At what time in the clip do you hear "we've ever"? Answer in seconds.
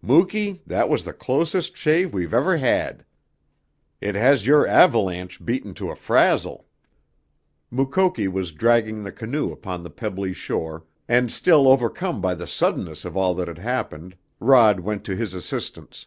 2.14-2.56